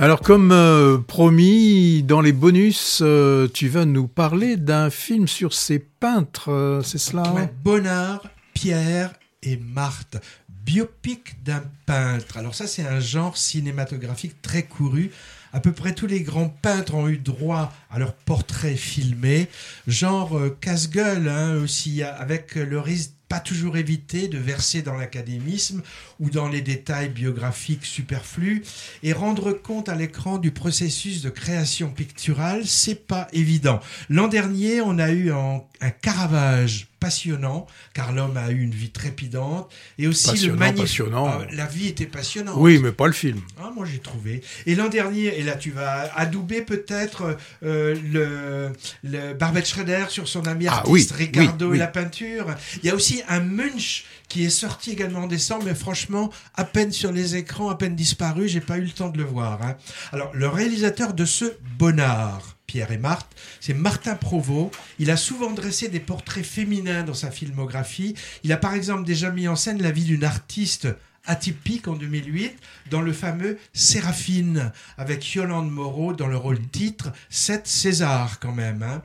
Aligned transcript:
Alors 0.00 0.22
comme 0.22 0.50
euh, 0.50 0.96
promis, 0.96 2.02
dans 2.02 2.22
les 2.22 2.32
bonus, 2.32 3.00
euh, 3.02 3.48
tu 3.52 3.68
vas 3.68 3.84
nous 3.84 4.08
parler 4.08 4.56
d'un 4.56 4.88
film 4.88 5.28
sur 5.28 5.52
ces 5.52 5.78
peintres, 5.78 6.50
euh, 6.50 6.82
c'est 6.82 6.96
cela? 6.96 7.30
Ouais, 7.34 7.52
Bonnard, 7.62 8.22
Pierre 8.54 9.12
et 9.42 9.58
Marthe. 9.58 10.16
Biopic 10.48 11.44
d'un 11.44 11.62
peintre. 11.84 12.38
Alors 12.38 12.54
ça, 12.54 12.66
c'est 12.66 12.86
un 12.86 12.98
genre 12.98 13.36
cinématographique 13.36 14.40
très 14.40 14.62
couru. 14.62 15.10
À 15.52 15.60
peu 15.60 15.72
près 15.72 15.94
tous 15.94 16.06
les 16.06 16.22
grands 16.22 16.48
peintres 16.48 16.94
ont 16.94 17.08
eu 17.08 17.18
droit 17.18 17.72
à 17.90 17.98
leur 17.98 18.12
portrait 18.12 18.76
filmé. 18.76 19.48
Genre 19.86 20.38
casse-gueule 20.60 21.28
hein, 21.28 21.56
aussi, 21.56 22.02
avec 22.02 22.54
le 22.54 22.78
risque 22.78 23.12
pas 23.30 23.38
toujours 23.38 23.76
éviter 23.76 24.26
de 24.26 24.38
verser 24.38 24.82
dans 24.82 24.96
l'académisme 24.96 25.82
ou 26.18 26.30
dans 26.30 26.48
les 26.48 26.62
détails 26.62 27.08
biographiques 27.08 27.86
superflus 27.86 28.64
et 29.04 29.12
rendre 29.12 29.52
compte 29.52 29.88
à 29.88 29.94
l'écran 29.94 30.38
du 30.38 30.50
processus 30.50 31.22
de 31.22 31.30
création 31.30 31.90
picturale, 31.90 32.66
c'est 32.66 33.06
pas 33.06 33.28
évident. 33.32 33.78
L'an 34.08 34.26
dernier, 34.26 34.80
on 34.80 34.98
a 34.98 35.12
eu 35.12 35.30
un, 35.30 35.62
un 35.80 35.90
Caravage 35.90 36.88
passionnant, 37.00 37.66
car 37.94 38.12
l'homme 38.12 38.36
a 38.36 38.50
eu 38.50 38.60
une 38.60 38.74
vie 38.74 38.90
trépidante, 38.90 39.72
et 39.98 40.06
aussi 40.06 40.46
le 40.46 40.54
magnifique. 40.54 40.82
Passionnant. 40.82 41.26
Ah, 41.26 41.46
la 41.50 41.64
vie 41.64 41.86
était 41.86 42.06
passionnante. 42.06 42.56
Oui, 42.58 42.78
mais 42.78 42.92
pas 42.92 43.06
le 43.06 43.14
film. 43.14 43.40
Ah, 43.58 43.70
moi 43.74 43.86
j'ai 43.90 44.00
trouvé. 44.00 44.42
Et 44.66 44.74
l'an 44.74 44.88
dernier, 44.88 45.38
et 45.40 45.42
là 45.42 45.54
tu 45.54 45.70
vas 45.70 46.10
adouber 46.16 46.62
peut-être 46.62 47.36
euh, 47.64 47.96
le, 48.12 48.72
le 49.02 49.34
Barbet 49.34 49.64
Schroeder 49.64 50.04
sur 50.08 50.28
son 50.28 50.46
ami 50.46 50.66
Ah, 50.68 50.78
artiste 50.78 51.12
oui, 51.12 51.16
Ricardo 51.26 51.66
oui, 51.66 51.70
oui. 51.72 51.76
et 51.76 51.80
la 51.80 51.86
peinture. 51.88 52.46
Il 52.82 52.86
y 52.86 52.90
a 52.90 52.94
aussi 52.94 53.22
un 53.28 53.40
Munch 53.40 54.04
qui 54.28 54.44
est 54.44 54.50
sorti 54.50 54.92
également 54.92 55.20
en 55.20 55.26
décembre, 55.26 55.64
mais 55.66 55.74
franchement, 55.74 56.30
à 56.54 56.64
peine 56.64 56.92
sur 56.92 57.10
les 57.10 57.34
écrans, 57.36 57.68
à 57.70 57.76
peine 57.76 57.96
disparu, 57.96 58.48
j'ai 58.48 58.60
pas 58.60 58.76
eu 58.78 58.82
le 58.82 58.90
temps 58.90 59.08
de 59.08 59.18
le 59.18 59.24
voir. 59.24 59.60
hein. 59.62 59.76
Alors, 60.12 60.30
le 60.34 60.46
réalisateur 60.46 61.14
de 61.14 61.24
ce 61.24 61.46
Bonnard, 61.78 62.56
Pierre 62.66 62.92
et 62.92 62.98
Marthe, 62.98 63.26
c'est 63.58 63.74
Martin 63.74 64.14
Provost. 64.14 64.70
Il 65.00 65.10
a 65.10 65.16
souvent 65.16 65.50
dressé 65.50 65.88
des 65.88 65.98
portraits 65.98 66.44
féminins 66.46 67.02
dans 67.02 67.14
sa 67.14 67.32
filmographie. 67.32 68.14
Il 68.44 68.52
a 68.52 68.56
par 68.56 68.74
exemple 68.74 69.04
déjà 69.04 69.30
mis 69.32 69.48
en 69.48 69.56
scène 69.56 69.82
la 69.82 69.90
vie 69.90 70.04
d'une 70.04 70.22
artiste 70.22 70.86
atypique 71.30 71.86
en 71.86 71.94
2008 71.94 72.58
dans 72.90 73.02
le 73.02 73.12
fameux 73.12 73.56
Séraphine 73.72 74.72
avec 74.98 75.34
Yolande 75.34 75.70
Moreau 75.70 76.12
dans 76.12 76.26
le 76.26 76.36
rôle 76.36 76.60
titre 76.60 77.12
7 77.30 77.66
César 77.68 78.40
quand 78.40 78.52
même. 78.52 78.82
hein. 78.82 79.02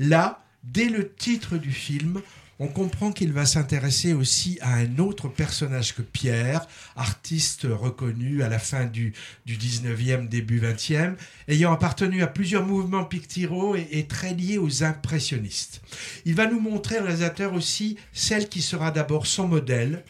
Là, 0.00 0.42
dès 0.64 0.88
le 0.88 1.08
titre 1.08 1.56
du 1.56 1.70
film, 1.70 2.20
on 2.58 2.66
comprend 2.66 3.12
qu'il 3.12 3.32
va 3.32 3.46
s'intéresser 3.46 4.12
aussi 4.12 4.58
à 4.60 4.74
un 4.74 4.98
autre 4.98 5.28
personnage 5.28 5.94
que 5.94 6.02
Pierre, 6.02 6.66
artiste 6.96 7.68
reconnu 7.70 8.42
à 8.42 8.48
la 8.48 8.58
fin 8.58 8.84
du, 8.84 9.12
du 9.46 9.56
19e, 9.56 10.26
début 10.26 10.60
20e, 10.60 11.14
ayant 11.46 11.72
appartenu 11.72 12.22
à 12.22 12.26
plusieurs 12.26 12.66
mouvements 12.66 13.04
picturaux 13.04 13.76
et, 13.76 13.86
et 13.92 14.06
très 14.08 14.34
lié 14.34 14.58
aux 14.58 14.82
impressionnistes. 14.82 15.80
Il 16.24 16.34
va 16.34 16.48
nous 16.48 16.58
montrer, 16.58 16.96
le 16.96 17.04
réalisateur 17.04 17.54
aussi, 17.54 17.96
celle 18.12 18.48
qui 18.48 18.62
sera 18.62 18.90
d'abord 18.90 19.28
son 19.28 19.46
modèle, 19.46 20.02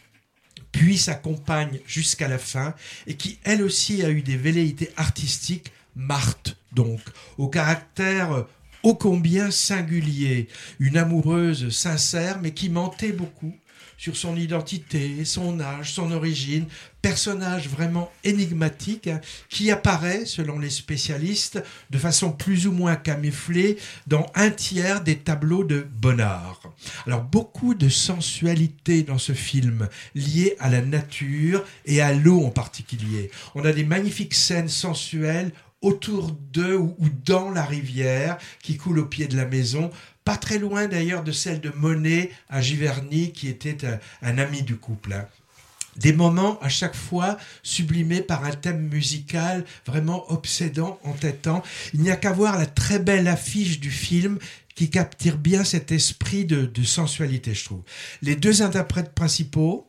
puis 0.73 0.99
sa 0.99 1.15
compagne 1.15 1.81
jusqu'à 1.87 2.29
la 2.29 2.39
fin, 2.39 2.75
et 3.07 3.15
qui 3.15 3.39
elle 3.45 3.63
aussi 3.63 4.05
a 4.05 4.11
eu 4.11 4.23
des 4.23 4.37
velléités 4.37 4.91
artistiques, 4.97 5.73
Marthe 5.97 6.57
donc, 6.73 7.01
au 7.39 7.49
caractère 7.49 8.47
ô 8.83 8.95
combien 8.95 9.51
singulier, 9.51 10.49
une 10.79 10.97
amoureuse 10.97 11.71
sincère, 11.71 12.39
mais 12.41 12.53
qui 12.53 12.69
mentait 12.69 13.13
beaucoup 13.13 13.55
sur 13.97 14.17
son 14.17 14.37
identité, 14.37 15.25
son 15.25 15.61
âge, 15.61 15.93
son 15.93 16.13
origine, 16.13 16.67
personnage 17.03 17.69
vraiment 17.69 18.11
énigmatique 18.25 19.07
hein, 19.07 19.21
qui 19.49 19.71
apparaît, 19.71 20.25
selon 20.27 20.59
les 20.59 20.71
spécialistes, 20.71 21.63
de 21.91 21.99
façon 21.99 22.33
plus 22.33 22.67
ou 22.67 22.73
moins 22.73 22.97
camouflée 22.97 23.79
dans 24.07 24.27
un 24.35 24.51
tiers 24.51 25.03
des 25.03 25.17
tableaux 25.17 25.65
de 25.65 25.87
Bonnard. 26.01 26.61
Alors 27.07 27.23
beaucoup 27.23 27.75
de 27.75 27.89
sensualité 27.89 29.03
dans 29.03 29.19
ce 29.19 29.33
film, 29.33 29.89
liée 30.15 30.57
à 30.59 30.71
la 30.71 30.81
nature 30.81 31.65
et 31.87 32.01
à 32.01 32.13
l'eau 32.13 32.45
en 32.45 32.51
particulier. 32.51 33.31
On 33.55 33.65
a 33.65 33.73
des 33.73 33.85
magnifiques 33.85 34.35
scènes 34.35 34.69
sensuelles 34.69 35.53
autour 35.81 36.33
d'eux 36.33 36.77
ou, 36.77 36.97
dans 37.25 37.51
la 37.51 37.65
rivière 37.65 38.39
qui 38.63 38.77
coule 38.77 38.99
au 38.99 39.07
pied 39.07 39.27
de 39.27 39.37
la 39.37 39.47
maison, 39.47 39.91
pas 40.25 40.37
très 40.37 40.59
loin 40.59 40.87
d'ailleurs 40.89 41.25
de 41.25 41.33
celle 41.33 41.61
de 41.61 41.71
Monet 41.71 42.31
à 42.49 42.61
Giverny 42.61 43.33
qui 43.33 43.49
était 43.49 43.87
un, 43.87 43.99
un 44.23 44.39
ami 44.39 44.63
du 44.63 44.77
couple. 44.77 45.13
hein. 45.13 45.27
Des 45.97 46.13
moments 46.13 46.61
à 46.61 46.69
chaque 46.69 46.95
fois 46.95 47.39
sublimés 47.63 48.21
par 48.21 48.45
un 48.45 48.53
thème 48.53 48.89
musical 48.89 49.65
vraiment 49.85 50.31
obsédant, 50.31 50.99
entêtant. 51.03 51.63
Il 51.93 52.03
n'y 52.03 52.11
a 52.11 52.17
qu'à 52.17 52.33
voir 52.33 52.57
la 52.57 52.67
très 52.67 53.01
belle 53.01 53.27
affiche 53.27 53.81
du 53.81 53.91
film 53.91 54.39
qui 54.77 54.91
capture 54.91 55.37
bien 55.37 55.65
cet 55.65 55.91
esprit 55.91 56.45
de, 56.45 56.67
de 56.67 56.85
sensualité, 56.85 57.53
je 57.53 57.65
trouve. 57.65 57.83
Les 58.23 58.37
deux 58.37 58.63
interprètes 58.63 59.13
principaux, 59.13 59.89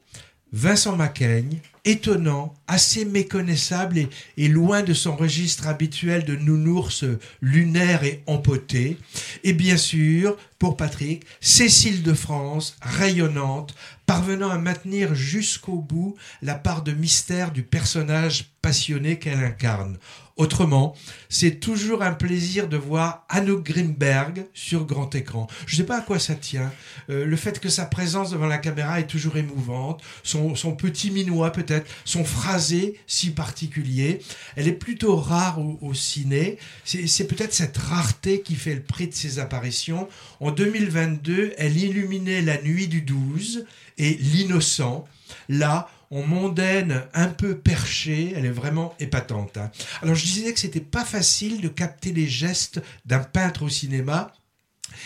Vincent 0.52 0.96
Macaigne, 0.96 1.60
étonnant, 1.86 2.54
assez 2.68 3.06
méconnaissable 3.06 4.08
et, 4.38 4.48
loin 4.48 4.84
de 4.84 4.94
son 4.94 5.16
registre 5.16 5.68
habituel 5.68 6.26
de 6.26 6.36
nounours 6.36 7.06
lunaire 7.42 8.04
et 8.04 8.24
empoté. 8.28 8.98
Et 9.44 9.54
bien 9.54 9.78
sûr, 9.78 10.38
pour 10.60 10.76
Patrick, 10.78 11.26
Cécile 11.40 12.04
de 12.04 12.14
France, 12.14 12.76
rayonnante, 12.82 13.76
parvenant 14.06 14.50
à 14.50 14.58
maintenir 14.58 15.16
jusqu'au 15.16 15.78
bout 15.78 16.16
la 16.42 16.56
part 16.56 16.84
de 16.84 16.92
mystère 16.92 17.52
du 17.52 17.64
personnage 17.64 18.52
passionné 18.62 19.20
qu'elle 19.20 19.44
incarne. 19.44 19.98
Autrement, 20.40 20.96
c'est 21.28 21.60
toujours 21.60 22.02
un 22.02 22.14
plaisir 22.14 22.70
de 22.70 22.78
voir 22.78 23.26
Anouk 23.28 23.62
Grimberg 23.62 24.46
sur 24.54 24.86
grand 24.86 25.14
écran. 25.14 25.48
Je 25.66 25.76
ne 25.76 25.82
sais 25.82 25.86
pas 25.86 25.98
à 25.98 26.02
quoi 26.02 26.18
ça 26.18 26.34
tient. 26.34 26.72
Euh, 27.10 27.26
le 27.26 27.36
fait 27.36 27.60
que 27.60 27.68
sa 27.68 27.86
présence 27.86 28.32
devant 28.32 28.48
la 28.48 28.58
caméra 28.58 29.02
est 29.02 29.08
toujours 29.08 29.36
émouvante, 29.36 30.02
son, 30.24 30.56
son 30.56 30.78
petit 30.78 31.12
minois 31.12 31.52
peut-être, 31.52 31.69
son 32.06 32.24
phrasé 32.24 33.00
si 33.08 33.32
particulier. 33.32 34.22
Elle 34.56 34.68
est 34.68 34.74
plutôt 34.74 35.16
rare 35.16 35.60
au, 35.60 35.94
ciné. 35.94 36.58
C'est 36.86 37.08
c'est 37.08 37.28
peut-être 37.28 37.54
cette 37.54 37.78
rareté 37.78 38.42
qui 38.42 38.56
fait 38.56 38.76
le 38.76 38.82
prix 38.82 39.08
de 39.08 39.14
ses 39.14 39.40
apparitions. 39.40 40.08
En 40.40 40.52
2022, 40.52 41.54
elle 41.58 41.78
illuminait 41.78 42.42
La 42.42 42.62
Nuit 42.62 42.88
du 42.88 43.02
12 43.02 43.66
et 43.98 44.14
L'Innocent. 44.16 45.06
Là, 45.48 45.90
en 46.12 46.24
mondaine, 46.24 47.04
un 47.14 47.28
peu 47.28 47.58
perchée, 47.58 48.34
elle 48.36 48.46
est 48.46 48.52
vraiment 48.52 48.96
épatante. 49.00 49.58
hein. 49.58 49.70
Alors 50.02 50.16
je 50.16 50.26
disais 50.26 50.54
que 50.54 50.60
c'était 50.60 50.80
pas 50.80 51.06
facile 51.06 51.62
de 51.62 51.68
capter 51.68 52.12
les 52.12 52.28
gestes 52.28 52.82
d'un 53.06 53.20
peintre 53.20 53.64
au 53.64 53.70
cinéma. 53.70 54.34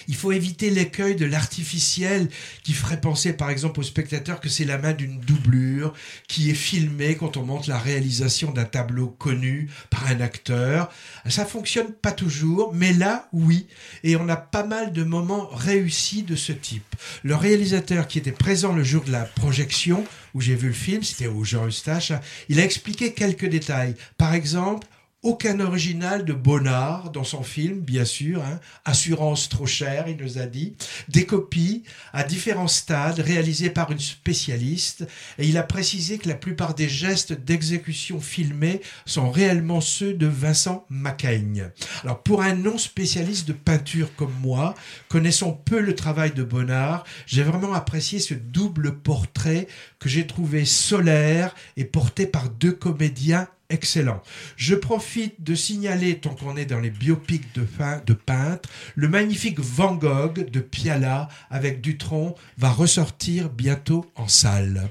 Il 0.08 0.16
faut 0.16 0.32
éviter 0.32 0.70
l'écueil 0.70 1.16
de 1.16 1.26
l'artificiel 1.26 2.30
qui 2.64 2.74
ferait 2.74 3.02
penser 3.02 3.34
par 3.34 3.50
exemple 3.50 3.80
au 3.80 3.84
spectateur 3.84 4.40
que 4.40 4.50
c'est 4.50 4.66
la 4.66 4.78
main 4.78 4.94
d'une 4.94 5.20
doublure 5.20 5.94
qui 6.28 6.50
est 6.50 6.56
filmée 6.56 7.16
quand 7.16 7.38
on 7.38 7.44
montre 7.44 7.70
la 7.70 7.78
réalisation 7.78 8.52
d'un 8.52 8.66
tableau 8.66 9.08
connu 9.08 9.70
par 9.90 10.08
un 10.08 10.20
acteur. 10.22 10.92
Ça 11.28 11.46
fonctionne 11.46 11.92
pas 11.92 12.12
toujours, 12.12 12.74
mais 12.74 12.94
là, 12.94 13.28
oui. 13.34 13.68
Et 14.04 14.16
on 14.16 14.30
a 14.30 14.38
pas 14.38 14.66
mal 14.66 14.94
de 14.94 15.04
moments 15.04 15.48
réussis 15.48 16.24
de 16.24 16.36
ce 16.36 16.52
type. 16.52 16.96
Le 17.24 17.36
réalisateur 17.36 18.08
qui 18.08 18.18
était 18.18 18.32
présent 18.32 18.74
le 18.74 18.84
jour 18.84 19.04
de 19.04 19.12
la 19.12 19.24
projection, 19.24 20.04
où 20.34 20.42
j'ai 20.42 20.56
vu 20.56 20.68
le 20.68 20.74
film, 20.74 21.04
c'était 21.04 21.28
au 21.28 21.44
Jean 21.44 21.68
Eustache, 21.68 22.12
il 22.50 22.60
a 22.60 22.64
expliqué 22.64 23.14
quelques 23.14 23.46
détails. 23.46 23.96
Par 24.18 24.34
exemple, 24.34 24.88
aucun 25.24 25.60
original 25.62 26.26
de 26.26 26.34
Bonnard 26.34 27.10
dans 27.12 27.24
son 27.24 27.44
film, 27.44 27.80
bien 27.80 28.06
sûr. 28.06 28.44
hein. 28.44 28.60
Assurance 28.86 29.50
trop 29.50 29.66
chère, 29.66 30.08
il 30.08 30.18
nous 30.18 30.38
a 30.38 30.46
dit. 30.46 30.76
Des 31.08 31.26
copies 31.26 31.84
à 32.12 32.24
différents 32.24 32.68
stades 32.68 33.20
réalisées 33.20 33.70
par 33.70 33.92
une 33.92 34.00
spécialiste. 34.00 35.08
Et 35.40 35.48
il 35.48 35.58
a 35.58 35.64
précisé 35.64 36.18
que 36.18 36.28
la 36.28 36.36
plupart 36.36 36.76
des 36.76 36.90
gestes 36.90 37.34
d'exécution 37.34 38.20
filmés 38.20 38.82
sont 39.06 39.32
réellement 39.32 39.82
ceux 39.82 40.14
de 40.14 40.28
Vincent 40.28 40.86
Macaigne. 40.90 41.70
Alors 42.04 42.22
pour 42.22 42.42
un 42.42 42.56
non 42.56 42.78
spécialiste 42.78 43.48
de 43.48 43.54
peinture 43.54 44.14
comme 44.16 44.36
moi, 44.42 44.76
connaissant 45.08 45.52
peu 45.52 45.80
le 45.80 45.96
travail 45.96 46.32
de 46.32 46.44
Bonnard, 46.44 47.06
j'ai 47.26 47.44
vraiment 47.44 47.74
apprécié 47.74 48.20
ce 48.20 48.34
double 48.34 48.98
portrait 48.98 49.68
que 50.00 50.10
j'ai 50.10 50.28
trouvé 50.28 50.66
solaire 50.66 51.56
et 51.78 51.86
porté 51.86 52.28
par 52.28 52.50
deux 52.50 52.74
comédiens 52.74 53.48
excellent. 53.74 54.22
Je 54.56 54.76
profite 54.76 55.44
de 55.44 55.56
signaler, 55.56 56.20
tant 56.20 56.36
qu'on 56.36 56.56
est 56.56 56.66
dans 56.66 56.80
les 56.80 56.92
biopics 56.92 57.54
de, 57.56 58.14
peintres, 58.14 58.70
le 58.96 59.08
magnifique 59.10 59.60
Van 59.60 59.96
Gogh 59.96 60.50
de 60.50 60.60
Piala 60.60 61.28
avec 61.50 61.82
Dutronc 61.82 62.36
va 62.58 62.70
ressortir 62.70 63.50
bientôt 63.50 64.06
en 64.16 64.28
salle. 64.28 64.90